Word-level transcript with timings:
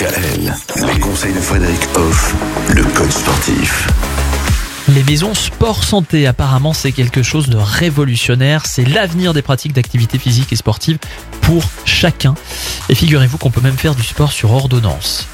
DKL, 0.00 0.54
les 0.86 0.98
conseils 0.98 1.34
de 1.34 1.40
Frédéric 1.40 1.80
Hoff, 1.94 2.34
le 2.70 2.82
coach 2.84 3.10
sportif. 3.10 3.86
Les 4.88 5.02
maisons 5.02 5.34
sport 5.34 5.84
santé, 5.84 6.26
apparemment, 6.26 6.72
c'est 6.72 6.92
quelque 6.92 7.22
chose 7.22 7.50
de 7.50 7.58
révolutionnaire. 7.58 8.64
C'est 8.64 8.86
l'avenir 8.86 9.34
des 9.34 9.42
pratiques 9.42 9.74
d'activité 9.74 10.18
physique 10.18 10.54
et 10.54 10.56
sportive 10.56 10.96
pour 11.42 11.64
chacun. 11.84 12.34
Et 12.88 12.94
figurez-vous 12.94 13.36
qu'on 13.36 13.50
peut 13.50 13.60
même 13.60 13.76
faire 13.76 13.94
du 13.94 14.02
sport 14.02 14.32
sur 14.32 14.52
ordonnance. 14.52 15.28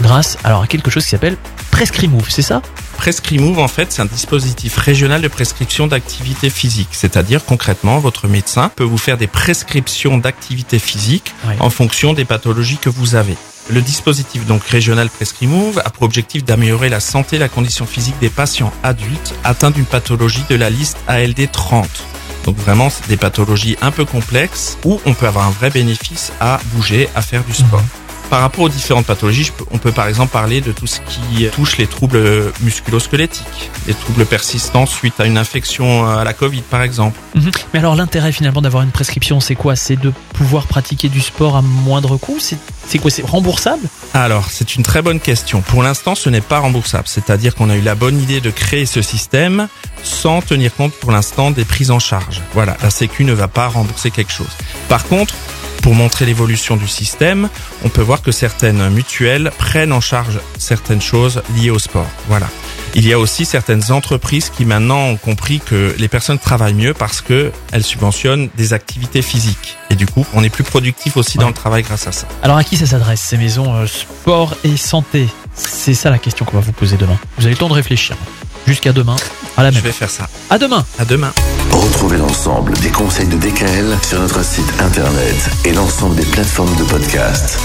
Grâce 0.00 0.36
alors 0.42 0.62
à 0.62 0.66
quelque 0.66 0.90
chose 0.90 1.04
qui 1.04 1.10
s'appelle 1.10 1.36
Prescrimove, 1.70 2.28
c'est 2.28 2.42
ça? 2.42 2.60
Prescrimove, 2.96 3.60
en 3.60 3.68
fait, 3.68 3.92
c'est 3.92 4.02
un 4.02 4.06
dispositif 4.06 4.78
régional 4.78 5.22
de 5.22 5.28
prescription 5.28 5.86
d'activité 5.86 6.50
physique. 6.50 6.88
C'est-à-dire, 6.90 7.44
concrètement, 7.44 8.00
votre 8.00 8.26
médecin 8.26 8.68
peut 8.74 8.82
vous 8.82 8.98
faire 8.98 9.16
des 9.16 9.28
prescriptions 9.28 10.18
d'activité 10.18 10.80
physique 10.80 11.32
en 11.60 11.70
fonction 11.70 12.14
des 12.14 12.24
pathologies 12.24 12.78
que 12.78 12.90
vous 12.90 13.14
avez. 13.14 13.36
Le 13.70 13.80
dispositif 13.80 14.44
donc 14.46 14.64
régional 14.64 15.08
Prescrimove 15.08 15.80
a 15.84 15.90
pour 15.90 16.02
objectif 16.02 16.44
d'améliorer 16.44 16.88
la 16.88 17.00
santé 17.00 17.36
et 17.36 17.38
la 17.38 17.48
condition 17.48 17.86
physique 17.86 18.18
des 18.20 18.28
patients 18.28 18.72
adultes 18.82 19.34
atteints 19.44 19.70
d'une 19.70 19.84
pathologie 19.84 20.44
de 20.48 20.56
la 20.56 20.68
liste 20.68 20.98
ALD 21.06 21.50
30. 21.50 21.88
Donc 22.44 22.56
vraiment, 22.56 22.90
c'est 22.90 23.08
des 23.08 23.16
pathologies 23.16 23.76
un 23.80 23.92
peu 23.92 24.04
complexes 24.04 24.78
où 24.84 25.00
on 25.06 25.14
peut 25.14 25.26
avoir 25.26 25.46
un 25.46 25.50
vrai 25.50 25.70
bénéfice 25.70 26.32
à 26.40 26.60
bouger, 26.74 27.08
à 27.14 27.22
faire 27.22 27.44
du 27.44 27.54
sport. 27.54 27.84
Par 28.32 28.40
rapport 28.40 28.64
aux 28.64 28.68
différentes 28.70 29.04
pathologies, 29.04 29.50
peux- 29.54 29.66
on 29.72 29.76
peut 29.76 29.92
par 29.92 30.06
exemple 30.08 30.32
parler 30.32 30.62
de 30.62 30.72
tout 30.72 30.86
ce 30.86 31.00
qui 31.00 31.46
touche 31.50 31.76
les 31.76 31.86
troubles 31.86 32.50
musculo-squelettiques, 32.62 33.70
les 33.86 33.92
troubles 33.92 34.24
persistants 34.24 34.86
suite 34.86 35.20
à 35.20 35.26
une 35.26 35.36
infection 35.36 36.08
à 36.08 36.24
la 36.24 36.32
Covid 36.32 36.62
par 36.62 36.80
exemple. 36.80 37.20
Mhm. 37.34 37.50
Mais 37.74 37.80
alors 37.80 37.94
l'intérêt 37.94 38.32
finalement 38.32 38.62
d'avoir 38.62 38.84
une 38.84 38.90
prescription, 38.90 39.38
c'est 39.40 39.54
quoi? 39.54 39.76
C'est 39.76 39.96
de 39.96 40.14
pouvoir 40.32 40.66
pratiquer 40.66 41.10
du 41.10 41.20
sport 41.20 41.56
à 41.56 41.60
moindre 41.60 42.16
coût? 42.16 42.38
C'est 42.40 42.56
c'est 42.88 42.98
quoi? 42.98 43.10
C'est 43.10 43.22
remboursable? 43.24 43.86
Alors, 44.14 44.48
c'est 44.50 44.76
une 44.76 44.82
très 44.82 45.02
bonne 45.02 45.20
question. 45.20 45.60
Pour 45.60 45.82
l'instant, 45.82 46.14
ce 46.14 46.28
n'est 46.30 46.40
pas 46.40 46.58
remboursable. 46.58 47.04
C'est-à-dire 47.06 47.54
qu'on 47.54 47.68
a 47.70 47.76
eu 47.76 47.80
la 47.82 47.94
bonne 47.94 48.18
idée 48.20 48.40
de 48.40 48.50
créer 48.50 48.86
ce 48.86 49.02
système 49.02 49.68
sans 50.02 50.40
tenir 50.42 50.74
compte 50.74 50.92
pour 50.94 51.12
l'instant 51.12 51.50
des 51.50 51.64
prises 51.64 51.90
en 51.90 51.98
charge. 51.98 52.40
Voilà, 52.54 52.76
la 52.82 52.90
Sécu 52.90 53.24
ne 53.24 53.32
va 53.34 53.46
pas 53.46 53.68
rembourser 53.68 54.10
quelque 54.10 54.32
chose. 54.32 54.48
Par 54.88 55.04
contre, 55.04 55.34
pour 55.82 55.94
montrer 55.94 56.24
l'évolution 56.24 56.76
du 56.76 56.88
système, 56.88 57.48
on 57.84 57.88
peut 57.88 58.00
voir 58.00 58.22
que 58.22 58.32
certaines 58.32 58.88
mutuelles 58.88 59.50
prennent 59.58 59.92
en 59.92 60.00
charge 60.00 60.38
certaines 60.56 61.02
choses 61.02 61.42
liées 61.56 61.70
au 61.70 61.78
sport. 61.78 62.06
Voilà. 62.28 62.46
Il 62.94 63.06
y 63.06 63.12
a 63.12 63.18
aussi 63.18 63.44
certaines 63.44 63.90
entreprises 63.90 64.50
qui 64.50 64.64
maintenant 64.64 65.06
ont 65.08 65.16
compris 65.16 65.60
que 65.60 65.94
les 65.98 66.08
personnes 66.08 66.38
travaillent 66.38 66.74
mieux 66.74 66.94
parce 66.94 67.20
que 67.20 67.50
elles 67.72 67.82
subventionnent 67.82 68.48
des 68.56 68.74
activités 68.74 69.22
physiques. 69.22 69.76
Et 69.90 69.96
du 69.96 70.06
coup, 70.06 70.24
on 70.34 70.44
est 70.44 70.50
plus 70.50 70.64
productif 70.64 71.16
aussi 71.16 71.38
dans 71.38 71.48
le 71.48 71.54
travail 71.54 71.82
grâce 71.82 72.06
à 72.06 72.12
ça. 72.12 72.28
Alors 72.42 72.56
à 72.58 72.64
qui 72.64 72.76
ça 72.76 72.86
s'adresse 72.86 73.20
ces 73.20 73.36
maisons 73.36 73.74
euh, 73.74 73.86
sport 73.86 74.54
et 74.62 74.76
santé? 74.76 75.26
C'est 75.54 75.94
ça 75.94 76.10
la 76.10 76.18
question 76.18 76.44
qu'on 76.44 76.56
va 76.56 76.62
vous 76.62 76.72
poser 76.72 76.96
demain. 76.96 77.18
Vous 77.38 77.44
avez 77.44 77.54
le 77.54 77.58
temps 77.58 77.68
de 77.68 77.74
réfléchir. 77.74 78.16
Jusqu'à 78.66 78.92
demain, 78.92 79.16
à 79.56 79.64
la 79.64 79.70
Je 79.70 79.80
vais 79.80 79.90
faire 79.90 80.10
ça. 80.10 80.28
À 80.48 80.58
demain 80.58 80.84
À 80.98 81.04
demain. 81.04 81.32
Retrouvez 81.70 82.18
l'ensemble 82.18 82.71
de 83.26 83.36
DKL 83.36 83.96
sur 84.02 84.20
notre 84.20 84.44
site 84.44 84.72
internet 84.80 85.50
et 85.64 85.72
l'ensemble 85.72 86.16
des 86.16 86.26
plateformes 86.26 86.74
de 86.76 86.84
podcast. 86.84 87.58